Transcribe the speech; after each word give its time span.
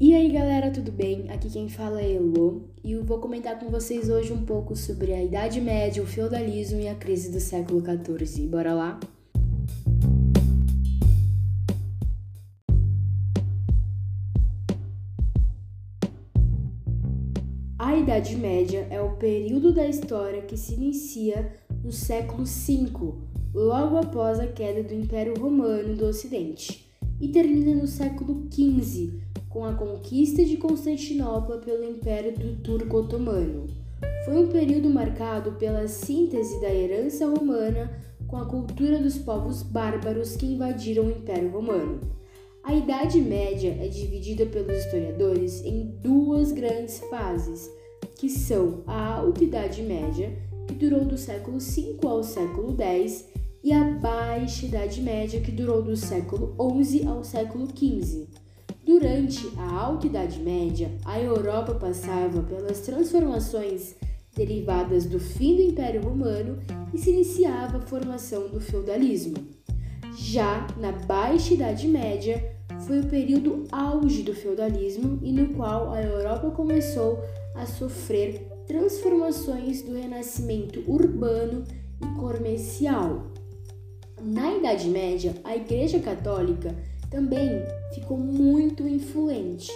E 0.00 0.14
aí 0.14 0.30
galera, 0.30 0.70
tudo 0.70 0.92
bem? 0.92 1.28
Aqui 1.28 1.50
quem 1.50 1.68
fala 1.68 2.00
é 2.00 2.14
Elo 2.14 2.70
e 2.84 2.92
eu 2.92 3.02
vou 3.02 3.18
comentar 3.18 3.58
com 3.58 3.68
vocês 3.68 4.08
hoje 4.08 4.32
um 4.32 4.44
pouco 4.44 4.76
sobre 4.76 5.12
a 5.12 5.20
Idade 5.20 5.60
Média, 5.60 6.00
o 6.00 6.06
feudalismo 6.06 6.80
e 6.80 6.86
a 6.86 6.94
crise 6.94 7.32
do 7.32 7.40
século 7.40 7.82
XIV. 7.82 8.46
Bora 8.46 8.74
lá? 8.74 9.00
A 17.76 17.96
Idade 17.96 18.36
Média 18.36 18.86
é 18.90 19.00
o 19.00 19.16
período 19.16 19.72
da 19.72 19.88
história 19.88 20.42
que 20.42 20.56
se 20.56 20.74
inicia 20.74 21.52
no 21.82 21.90
século 21.90 22.44
V, 22.44 23.14
logo 23.52 23.96
após 23.96 24.38
a 24.38 24.46
queda 24.46 24.80
do 24.80 24.94
Império 24.94 25.34
Romano 25.36 25.96
do 25.96 26.06
Ocidente, 26.06 26.88
e 27.20 27.26
termina 27.26 27.74
no 27.74 27.88
século 27.88 28.46
XV 28.48 29.26
com 29.48 29.64
a 29.64 29.72
conquista 29.72 30.44
de 30.44 30.56
Constantinopla 30.56 31.58
pelo 31.58 31.84
Império 31.84 32.32
do 32.36 32.56
Turco 32.62 32.98
Otomano. 32.98 33.66
Foi 34.24 34.36
um 34.36 34.48
período 34.48 34.90
marcado 34.90 35.52
pela 35.52 35.88
síntese 35.88 36.60
da 36.60 36.72
herança 36.72 37.26
romana 37.26 37.90
com 38.26 38.36
a 38.36 38.44
cultura 38.44 38.98
dos 38.98 39.16
povos 39.16 39.62
bárbaros 39.62 40.36
que 40.36 40.46
invadiram 40.46 41.04
o 41.04 41.10
Império 41.10 41.50
Romano. 41.50 42.00
A 42.62 42.74
Idade 42.74 43.18
Média 43.18 43.74
é 43.80 43.88
dividida 43.88 44.44
pelos 44.44 44.76
historiadores 44.76 45.64
em 45.64 45.86
duas 46.02 46.52
grandes 46.52 46.98
fases, 47.08 47.70
que 48.16 48.28
são 48.28 48.82
a 48.86 49.14
Alta 49.14 49.42
Idade 49.42 49.82
Média, 49.82 50.36
que 50.66 50.74
durou 50.74 51.06
do 51.06 51.16
século 51.16 51.58
V 51.58 51.96
ao 52.04 52.22
século 52.22 52.76
X, 52.78 53.26
e 53.64 53.72
a 53.72 53.82
Baixa 53.82 54.66
Idade 54.66 55.00
Média, 55.00 55.40
que 55.40 55.50
durou 55.50 55.82
do 55.82 55.96
século 55.96 56.54
XI 56.84 57.06
ao 57.06 57.24
século 57.24 57.66
XV. 57.66 58.28
Durante 58.88 59.52
a 59.58 59.70
Alta 59.70 60.06
Idade 60.06 60.40
Média, 60.40 60.90
a 61.04 61.20
Europa 61.20 61.74
passava 61.74 62.40
pelas 62.40 62.80
transformações 62.80 63.94
derivadas 64.34 65.04
do 65.04 65.20
fim 65.20 65.56
do 65.56 65.62
Império 65.62 66.00
Romano 66.00 66.58
e 66.94 66.96
se 66.96 67.10
iniciava 67.10 67.76
a 67.76 67.82
formação 67.82 68.48
do 68.48 68.58
feudalismo. 68.58 69.36
Já 70.16 70.66
na 70.78 70.92
Baixa 70.92 71.52
Idade 71.52 71.86
Média, 71.86 72.42
foi 72.86 73.00
o 73.00 73.06
período 73.06 73.64
auge 73.70 74.22
do 74.22 74.34
feudalismo 74.34 75.18
e 75.22 75.32
no 75.32 75.52
qual 75.54 75.90
a 75.92 76.00
Europa 76.00 76.50
começou 76.52 77.22
a 77.56 77.66
sofrer 77.66 78.48
transformações 78.66 79.82
do 79.82 79.92
renascimento 79.92 80.82
urbano 80.90 81.62
e 82.00 82.18
comercial. 82.18 83.26
Na 84.18 84.56
Idade 84.56 84.88
Média, 84.88 85.34
a 85.44 85.54
Igreja 85.54 86.00
Católica 86.00 86.74
também 87.10 87.50
ficou 87.94 88.18
muito 88.18 88.86
influente 88.86 89.70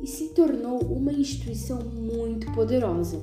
e 0.00 0.06
se 0.06 0.28
tornou 0.28 0.80
uma 0.82 1.12
instituição 1.12 1.80
muito 1.82 2.50
poderosa, 2.52 3.20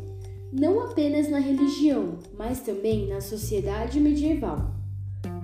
não 0.51 0.81
apenas 0.81 1.29
na 1.29 1.39
religião, 1.39 2.19
mas 2.37 2.59
também 2.61 3.07
na 3.07 3.21
sociedade 3.21 3.99
medieval. 3.99 4.71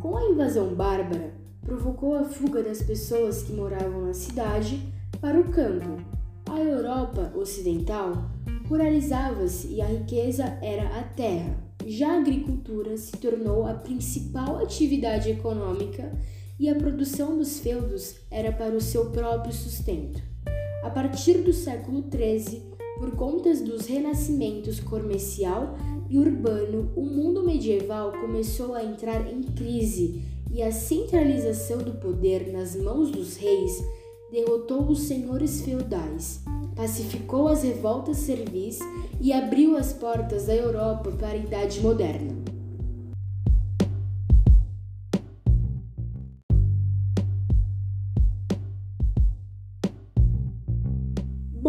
Com 0.01 0.17
a 0.17 0.23
invasão 0.25 0.73
bárbara, 0.75 1.33
provocou 1.61 2.15
a 2.15 2.23
fuga 2.23 2.63
das 2.63 2.81
pessoas 2.81 3.43
que 3.43 3.53
moravam 3.53 4.05
na 4.05 4.13
cidade 4.13 4.81
para 5.19 5.39
o 5.39 5.51
campo. 5.51 6.01
A 6.49 6.59
Europa 6.59 7.31
ocidental 7.35 8.13
ruralizava-se 8.67 9.67
e 9.67 9.81
a 9.81 9.85
riqueza 9.85 10.57
era 10.61 10.99
a 10.99 11.03
terra. 11.03 11.57
Já 11.85 12.13
a 12.13 12.19
agricultura 12.19 12.97
se 12.97 13.11
tornou 13.13 13.65
a 13.65 13.73
principal 13.73 14.57
atividade 14.57 15.29
econômica 15.29 16.11
e 16.59 16.69
a 16.69 16.75
produção 16.75 17.37
dos 17.37 17.59
feudos 17.59 18.15
era 18.29 18.51
para 18.51 18.75
o 18.75 18.81
seu 18.81 19.11
próprio 19.11 19.53
sustento. 19.53 20.21
A 20.83 20.89
partir 20.89 21.39
do 21.39 21.53
século 21.53 22.03
XIII, 22.11 22.61
por 22.99 23.11
conta 23.15 23.53
dos 23.55 23.87
renascimentos 23.87 24.79
comercial 24.79 25.77
e 26.09 26.17
urbano, 26.17 26.91
o 26.95 27.05
mundo 27.05 27.43
medieval 27.43 28.11
começou 28.11 28.73
a 28.73 28.83
entrar 28.83 29.31
em 29.31 29.41
crise 29.41 30.21
e 30.51 30.61
a 30.61 30.71
centralização 30.71 31.77
do 31.77 31.93
poder 31.93 32.51
nas 32.51 32.75
mãos 32.75 33.11
dos 33.11 33.37
reis 33.37 33.81
derrotou 34.31 34.89
os 34.89 35.01
senhores 35.03 35.61
feudais, 35.61 36.41
pacificou 36.75 37.47
as 37.47 37.63
revoltas 37.63 38.17
servis 38.17 38.79
e 39.21 39.31
abriu 39.31 39.77
as 39.77 39.93
portas 39.93 40.47
da 40.47 40.55
Europa 40.55 41.11
para 41.11 41.33
a 41.33 41.37
Idade 41.37 41.79
Moderna. 41.81 42.48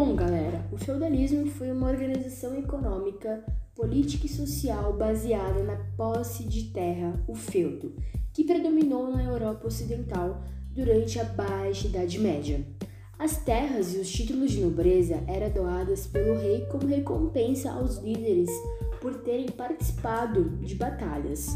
Bom, 0.02 0.16
galera, 0.16 0.64
o 0.72 0.78
feudalismo 0.78 1.44
foi 1.44 1.70
uma 1.70 1.86
organização 1.86 2.56
econômica, 2.56 3.44
política 3.74 4.24
e 4.24 4.30
social 4.30 4.94
baseada 4.94 5.62
na 5.62 5.76
posse 5.94 6.44
de 6.44 6.70
terra, 6.70 7.22
o 7.28 7.34
feudo, 7.34 7.94
que 8.32 8.42
predominou 8.42 9.10
na 9.10 9.22
Europa 9.22 9.66
Ocidental 9.66 10.42
durante 10.70 11.20
a 11.20 11.24
Baixa 11.24 11.86
Idade 11.86 12.18
Média. 12.18 12.64
As 13.18 13.44
terras 13.44 13.92
e 13.92 13.98
os 13.98 14.10
títulos 14.10 14.52
de 14.52 14.62
nobreza 14.62 15.22
eram 15.26 15.50
doadas 15.50 16.06
pelo 16.06 16.38
rei 16.38 16.64
como 16.72 16.86
recompensa 16.86 17.70
aos 17.70 17.98
líderes 17.98 18.48
por 19.02 19.16
terem 19.16 19.50
participado 19.50 20.48
de 20.62 20.76
batalhas. 20.76 21.54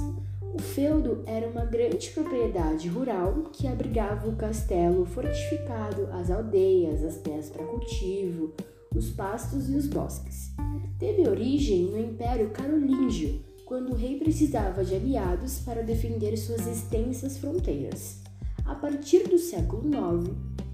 O 0.55 0.59
feudo 0.61 1.25
era 1.27 1.49
uma 1.49 1.65
grande 1.65 2.11
propriedade 2.11 2.89
rural 2.89 3.51
que 3.53 3.67
abrigava 3.67 4.29
o 4.29 4.37
castelo 4.37 5.05
fortificado, 5.05 6.07
as 6.13 6.31
aldeias, 6.31 7.03
as 7.03 7.17
terras 7.17 7.51
para 7.51 7.65
cultivo, 7.65 8.53
os 8.95 9.11
pastos 9.11 9.69
e 9.69 9.75
os 9.75 9.89
bosques. 9.89 10.53
Teve 10.97 11.29
origem 11.29 11.87
no 11.87 11.99
Império 11.99 12.51
Carolíngio, 12.51 13.43
quando 13.65 13.91
o 13.91 13.97
rei 13.97 14.17
precisava 14.17 14.85
de 14.85 14.95
aliados 14.95 15.59
para 15.59 15.83
defender 15.83 16.37
suas 16.37 16.65
extensas 16.69 17.37
fronteiras. 17.37 18.23
A 18.65 18.77
partir 18.77 19.27
do 19.27 19.39
século 19.39 19.83
IX, 19.89 20.31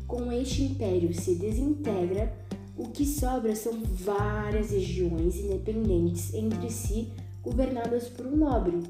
com 0.07 0.31
este 0.31 0.63
império 0.63 1.15
se 1.15 1.37
desintegra, 1.37 2.31
o 2.77 2.91
que 2.91 3.07
sobra 3.07 3.57
são 3.57 3.81
várias 3.83 4.73
regiões 4.73 5.37
independentes 5.37 6.35
entre 6.35 6.69
si, 6.69 7.11
governadas 7.43 8.09
por 8.09 8.27
um 8.27 8.37
nobre, 8.37 8.83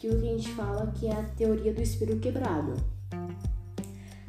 aquilo 0.00 0.18
que 0.18 0.28
a 0.28 0.32
gente 0.32 0.48
fala 0.52 0.92
que 0.98 1.06
é 1.06 1.12
a 1.12 1.22
teoria 1.22 1.74
do 1.74 1.82
espelho 1.82 2.18
quebrado. 2.18 2.72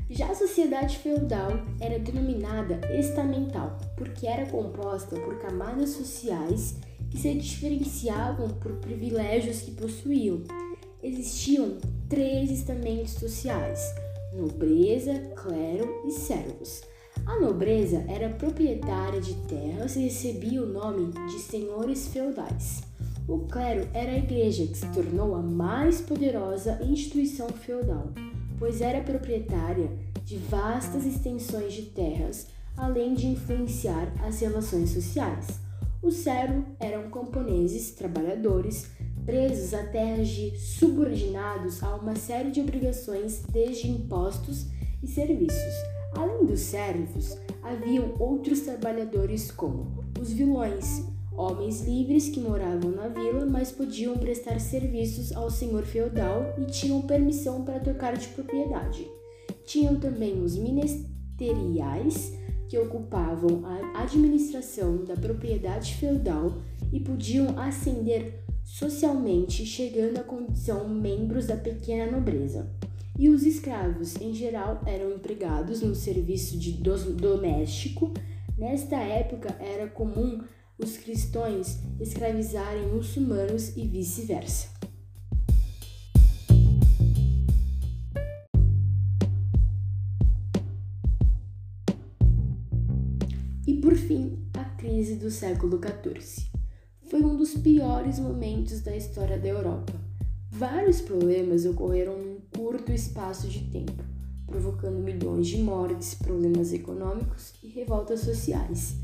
Já 0.10 0.30
a 0.30 0.36
sociedade 0.36 0.98
feudal 0.98 1.52
era 1.80 1.98
denominada 1.98 2.82
estamental, 2.94 3.78
porque 3.96 4.28
era 4.28 4.46
composta 4.48 5.16
por 5.16 5.40
camadas 5.40 5.92
sociais 5.92 6.76
que 7.10 7.18
se 7.18 7.34
diferenciavam 7.36 8.50
por 8.50 8.74
privilégios 8.80 9.62
que 9.62 9.72
possuíam. 9.72 10.44
Existiam 11.02 11.78
três 12.10 12.52
estamentos 12.52 13.14
sociais: 13.14 13.80
nobreza, 14.34 15.14
clero 15.38 16.04
e 16.06 16.12
servos. 16.12 16.82
A 17.26 17.40
nobreza 17.40 18.04
era 18.10 18.30
proprietária 18.30 19.22
de 19.22 19.36
terras 19.48 19.96
e 19.96 20.02
recebia 20.02 20.62
o 20.62 20.68
nome 20.68 21.14
de 21.30 21.40
senhores 21.40 22.08
feudais. 22.08 22.91
O 23.28 23.40
clero 23.48 23.88
era 23.94 24.12
a 24.12 24.18
igreja 24.18 24.66
que 24.68 24.78
se 24.78 24.88
tornou 24.88 25.36
a 25.36 25.42
mais 25.42 26.02
poderosa 26.02 26.80
instituição 26.84 27.48
feudal, 27.50 28.12
pois 28.58 28.82
era 28.82 29.02
proprietária 29.02 29.92
de 30.26 30.38
vastas 30.38 31.06
extensões 31.06 31.74
de 31.74 31.84
terras, 31.84 32.48
além 32.76 33.14
de 33.14 33.28
influenciar 33.28 34.12
as 34.24 34.40
relações 34.40 34.90
sociais. 34.90 35.60
Os 36.02 36.16
servos 36.16 36.66
eram 36.80 37.12
camponeses, 37.12 37.92
trabalhadores, 37.92 38.90
presos 39.24 39.74
a 39.74 39.84
terras 39.84 40.28
de 40.28 40.58
subordinados 40.58 41.84
a 41.84 41.96
uma 41.96 42.16
série 42.16 42.50
de 42.50 42.60
obrigações, 42.60 43.44
desde 43.52 43.88
impostos 43.88 44.66
e 45.04 45.08
serviços. 45.08 45.74
Além 46.16 46.46
dos 46.46 46.60
servos, 46.60 47.38
haviam 47.62 48.16
outros 48.20 48.62
trabalhadores 48.62 49.52
como 49.52 50.04
os 50.20 50.32
vilões, 50.32 51.06
homens 51.36 51.82
livres 51.82 52.30
que 52.30 52.40
moravam 52.40 52.92
na 52.92 53.08
vila, 53.08 53.46
mas 53.46 53.72
podiam 53.72 54.18
prestar 54.18 54.60
serviços 54.60 55.32
ao 55.32 55.50
senhor 55.50 55.84
feudal 55.84 56.56
e 56.58 56.66
tinham 56.66 57.02
permissão 57.02 57.64
para 57.64 57.80
trocar 57.80 58.18
de 58.18 58.28
propriedade. 58.30 59.08
Tinham 59.66 59.96
também 59.96 60.42
os 60.42 60.58
ministeriais, 60.58 62.34
que 62.68 62.78
ocupavam 62.78 63.66
a 63.66 64.04
administração 64.04 65.04
da 65.04 65.16
propriedade 65.16 65.96
feudal 65.96 66.54
e 66.92 67.02
podiam 67.02 67.60
ascender 67.60 68.42
socialmente, 68.64 69.66
chegando 69.66 70.18
à 70.20 70.24
condição 70.24 70.88
membros 70.88 71.48
da 71.48 71.58
pequena 71.58 72.10
nobreza. 72.10 72.70
E 73.20 73.28
os 73.28 73.44
escravos, 73.44 74.16
em 74.22 74.34
geral, 74.34 74.82
eram 74.86 75.12
empregados 75.12 75.82
no 75.82 75.94
serviço 75.94 76.58
de 76.58 76.72
doméstico. 76.72 78.14
Nesta 78.58 78.96
época 78.96 79.54
era 79.60 79.88
comum 79.88 80.42
os 80.82 80.98
cristãos 80.98 81.78
escravizarem 82.00 82.88
muçulmanos 82.88 83.76
e 83.78 83.88
vice-versa. 83.88 84.82
por 93.82 93.98
fim, 93.98 94.38
a 94.54 94.64
crise 94.64 95.16
do 95.16 95.32
século 95.32 95.78
XIV. 95.78 96.50
Foi 97.10 97.22
um 97.22 97.36
dos 97.36 97.56
piores 97.56 98.20
momentos 98.20 98.80
da 98.80 98.96
história 98.96 99.38
da 99.38 99.50
Europa. 99.50 99.94
Vários 100.50 101.02
problemas 101.02 101.66
ocorreram 101.66 102.18
num 102.18 102.38
curto 102.56 102.92
espaço 102.92 103.50
de 103.50 103.70
tempo, 103.72 104.02
provocando 104.46 105.00
milhões 105.00 105.48
de 105.48 105.58
mortes, 105.58 106.14
problemas 106.14 106.72
econômicos 106.72 107.54
e 107.64 107.68
revoltas 107.68 108.22
sociais. 108.22 108.96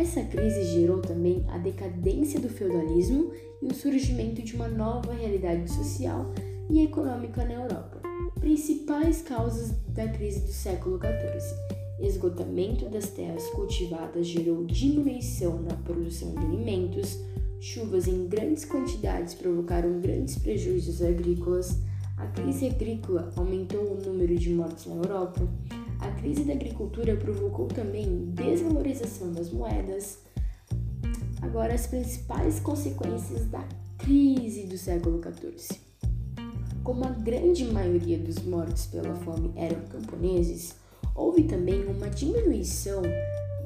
Essa 0.00 0.22
crise 0.22 0.64
gerou 0.64 1.02
também 1.02 1.44
a 1.50 1.58
decadência 1.58 2.40
do 2.40 2.48
feudalismo 2.48 3.32
e 3.60 3.66
o 3.66 3.74
surgimento 3.74 4.40
de 4.40 4.56
uma 4.56 4.66
nova 4.66 5.12
realidade 5.12 5.70
social 5.70 6.32
e 6.70 6.82
econômica 6.82 7.44
na 7.44 7.52
Europa. 7.52 8.00
Principais 8.40 9.20
causas 9.20 9.72
da 9.88 10.08
crise 10.08 10.40
do 10.40 10.52
século 10.52 10.98
XIV: 10.98 11.54
esgotamento 12.00 12.88
das 12.88 13.10
terras 13.10 13.46
cultivadas 13.48 14.26
gerou 14.26 14.64
diminuição 14.64 15.60
na 15.60 15.74
produção 15.74 16.32
de 16.32 16.46
alimentos, 16.46 17.18
chuvas 17.60 18.08
em 18.08 18.26
grandes 18.26 18.64
quantidades 18.64 19.34
provocaram 19.34 20.00
grandes 20.00 20.38
prejuízos 20.38 21.02
agrícolas, 21.02 21.78
a 22.16 22.26
crise 22.28 22.68
agrícola 22.68 23.30
aumentou 23.36 23.92
o 23.92 24.00
número 24.02 24.34
de 24.34 24.48
mortes 24.48 24.86
na 24.86 24.94
Europa, 24.94 25.46
a 26.00 26.10
crise 26.20 26.44
da 26.44 26.52
agricultura 26.54 27.16
provocou 27.16 27.66
também 27.66 28.32
desvalorização 28.32 29.32
das 29.32 29.50
moedas. 29.50 30.18
Agora, 31.42 31.74
as 31.74 31.86
principais 31.86 32.60
consequências 32.60 33.46
da 33.46 33.66
crise 33.98 34.66
do 34.66 34.78
século 34.78 35.20
XIV. 35.22 35.78
Como 36.82 37.04
a 37.04 37.10
grande 37.10 37.64
maioria 37.66 38.18
dos 38.18 38.42
mortos 38.42 38.86
pela 38.86 39.14
fome 39.16 39.52
eram 39.54 39.80
camponeses, 39.82 40.74
houve 41.14 41.44
também 41.44 41.84
uma 41.86 42.08
diminuição 42.08 43.02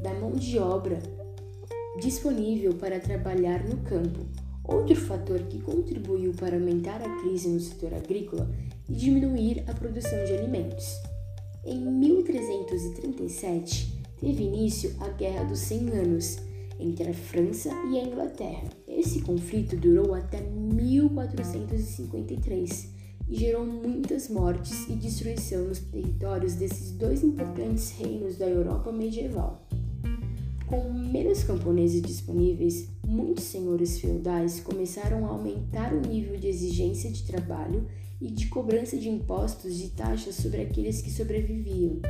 da 0.03 0.13
mão 0.15 0.33
de 0.33 0.59
obra 0.59 0.99
disponível 2.01 2.75
para 2.75 2.99
trabalhar 2.99 3.63
no 3.65 3.77
campo. 3.79 4.21
Outro 4.65 4.97
fator 4.97 5.41
que 5.41 5.61
contribuiu 5.61 6.33
para 6.33 6.57
aumentar 6.57 7.01
a 7.01 7.21
crise 7.21 7.49
no 7.49 7.61
setor 7.61 7.95
agrícola 7.95 8.51
e 8.89 8.93
diminuir 8.93 9.63
a 9.69 9.75
produção 9.75 10.25
de 10.25 10.33
alimentos. 10.33 11.14
Em 11.67 11.81
1337, 11.81 13.91
teve 14.21 14.45
início 14.45 14.95
a 15.01 15.09
Guerra 15.09 15.45
dos 15.45 15.61
Cem 15.61 15.89
Anos 15.89 16.37
entre 16.79 17.09
a 17.09 17.15
França 17.15 17.71
e 17.91 17.99
a 17.99 18.05
Inglaterra. 18.05 18.69
Esse 18.87 19.23
conflito 19.23 19.75
durou 19.75 20.13
até 20.13 20.43
1453 20.43 22.91
e 23.31 23.37
gerou 23.37 23.65
muitas 23.65 24.29
mortes 24.29 24.87
e 24.91 24.93
destruição 24.93 25.65
nos 25.65 25.79
territórios 25.79 26.53
desses 26.55 26.93
dois 26.93 27.25
importantes 27.25 27.93
reinos 27.99 28.37
da 28.37 28.47
Europa 28.47 28.93
medieval. 28.93 29.67
Com 30.67 30.93
menos 30.93 31.45
camponeses 31.45 32.03
disponíveis, 32.03 32.91
muitos 33.07 33.45
senhores 33.45 33.99
feudais 33.99 34.61
começaram 34.61 35.25
a 35.25 35.31
aumentar 35.31 35.95
o 35.95 36.01
nível 36.01 36.39
de 36.39 36.49
exigência 36.49 37.11
de 37.11 37.23
trabalho 37.23 37.87
e 38.21 38.31
de 38.31 38.47
cobrança 38.47 38.97
de 38.97 39.09
impostos 39.09 39.81
e 39.81 39.89
taxas 39.91 40.37
sobre 40.37 40.63
aqueles 40.63 41.01
que 41.01 41.11
sobreviviam. 41.11 42.01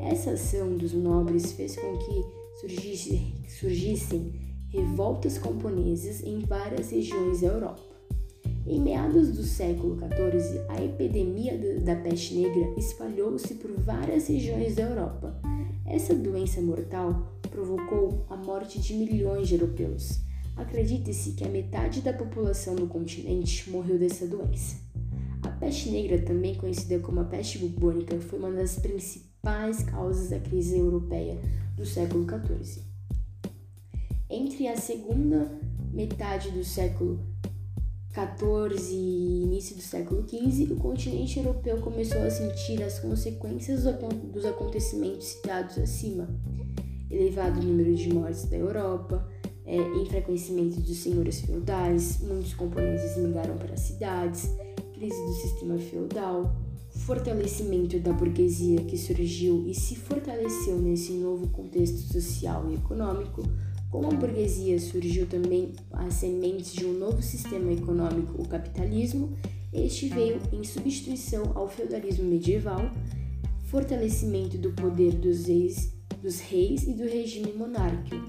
Essa 0.00 0.32
ação 0.32 0.76
dos 0.76 0.92
nobres 0.92 1.52
fez 1.52 1.76
com 1.76 1.96
que 1.98 2.24
surgisse, 2.60 3.34
surgissem 3.48 4.32
revoltas 4.68 5.38
camponesas 5.38 6.22
em 6.22 6.40
várias 6.40 6.90
regiões 6.90 7.40
da 7.40 7.48
Europa. 7.48 7.94
Em 8.66 8.80
meados 8.80 9.30
do 9.32 9.42
século 9.42 9.96
XIV, 9.96 10.64
a 10.68 10.82
epidemia 10.82 11.58
da 11.80 11.96
peste 11.96 12.34
negra 12.34 12.74
espalhou-se 12.78 13.54
por 13.54 13.70
várias 13.72 14.28
regiões 14.28 14.74
da 14.74 14.82
Europa. 14.82 15.38
Essa 15.86 16.14
doença 16.14 16.62
mortal 16.62 17.38
provocou 17.50 18.24
a 18.30 18.36
morte 18.36 18.80
de 18.80 18.94
milhões 18.94 19.48
de 19.48 19.54
europeus. 19.54 20.20
Acredita-se 20.56 21.32
que 21.32 21.44
a 21.44 21.48
metade 21.48 22.00
da 22.00 22.12
população 22.12 22.74
do 22.74 22.86
continente 22.86 23.68
morreu 23.70 23.98
dessa 23.98 24.26
doença. 24.26 24.83
Peste 25.64 25.88
negra, 25.88 26.18
também 26.18 26.54
conhecida 26.56 26.98
como 26.98 27.20
a 27.20 27.24
peste 27.24 27.56
bubônica, 27.56 28.20
foi 28.20 28.38
uma 28.38 28.50
das 28.50 28.78
principais 28.78 29.82
causas 29.82 30.28
da 30.28 30.38
crise 30.38 30.76
europeia 30.78 31.38
do 31.74 31.86
século 31.86 32.26
XIV. 32.28 32.82
Entre 34.28 34.68
a 34.68 34.76
segunda 34.76 35.58
metade 35.90 36.50
do 36.50 36.62
século 36.62 37.18
XIV 38.12 38.92
e 38.92 39.42
início 39.44 39.74
do 39.74 39.80
século 39.80 40.28
XV, 40.28 40.70
o 40.70 40.76
continente 40.76 41.38
europeu 41.38 41.80
começou 41.80 42.20
a 42.20 42.30
sentir 42.30 42.82
as 42.82 42.98
consequências 42.98 43.84
dos 44.34 44.44
acontecimentos 44.44 45.28
citados 45.28 45.78
acima. 45.78 46.28
Elevado 47.10 47.62
número 47.62 47.94
de 47.94 48.12
mortes 48.12 48.44
da 48.44 48.56
Europa, 48.58 49.26
é, 49.64 49.78
enfraquecimento 50.02 50.78
dos 50.78 50.98
senhores 50.98 51.40
feudais, 51.40 52.20
muitos 52.20 52.52
componentes 52.52 53.16
migraram 53.16 53.56
para 53.56 53.72
as 53.72 53.80
cidades, 53.80 54.50
crise 55.04 55.22
do 55.22 55.32
sistema 55.34 55.76
feudal, 55.76 56.56
fortalecimento 57.04 57.98
da 57.98 58.10
burguesia 58.10 58.80
que 58.84 58.96
surgiu 58.96 59.62
e 59.66 59.74
se 59.74 59.96
fortaleceu 59.96 60.78
nesse 60.80 61.12
novo 61.12 61.46
contexto 61.48 61.98
social 62.10 62.70
e 62.70 62.76
econômico, 62.76 63.42
com 63.90 64.06
a 64.06 64.14
burguesia 64.14 64.78
surgiu 64.80 65.26
também 65.26 65.72
as 65.92 66.14
sementes 66.14 66.72
de 66.72 66.86
um 66.86 66.98
novo 66.98 67.20
sistema 67.20 67.70
econômico, 67.70 68.40
o 68.40 68.48
capitalismo. 68.48 69.36
Este 69.74 70.08
veio 70.08 70.40
em 70.50 70.64
substituição 70.64 71.52
ao 71.54 71.68
feudalismo 71.68 72.24
medieval, 72.24 72.90
fortalecimento 73.64 74.56
do 74.56 74.72
poder 74.72 75.12
dos 75.12 75.44
reis, 75.44 75.92
dos 76.22 76.40
reis 76.40 76.84
e 76.84 76.94
do 76.94 77.04
regime 77.04 77.52
monárquico. 77.52 78.24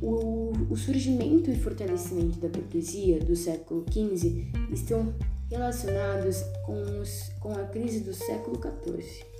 O, 0.00 0.52
o 0.70 0.76
surgimento 0.76 1.50
e 1.50 1.56
fortalecimento 1.56 2.38
da 2.38 2.48
burguesia 2.48 3.18
do 3.18 3.34
século 3.34 3.84
XV 3.90 4.46
estão 4.70 5.12
relacionados 5.50 6.42
com, 6.64 7.00
os, 7.00 7.30
com 7.40 7.52
a 7.52 7.64
crise 7.64 8.00
do 8.00 8.12
século 8.12 8.60
XIV. 8.60 9.34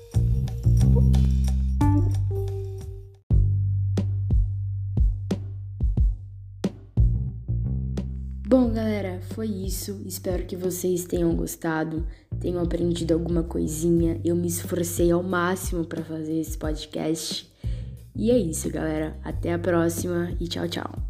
Bom, 8.46 8.70
galera, 8.70 9.20
foi 9.32 9.48
isso. 9.48 10.00
Espero 10.06 10.46
que 10.46 10.54
vocês 10.54 11.04
tenham 11.04 11.34
gostado, 11.34 12.06
tenham 12.38 12.62
aprendido 12.62 13.12
alguma 13.12 13.42
coisinha. 13.42 14.20
Eu 14.24 14.36
me 14.36 14.46
esforcei 14.46 15.10
ao 15.10 15.24
máximo 15.24 15.84
para 15.84 16.04
fazer 16.04 16.38
esse 16.38 16.56
podcast. 16.56 17.52
E 18.14 18.30
é 18.30 18.38
isso, 18.38 18.70
galera. 18.70 19.18
Até 19.24 19.52
a 19.52 19.58
próxima 19.58 20.36
e 20.40 20.46
tchau, 20.46 20.68
tchau. 20.68 21.03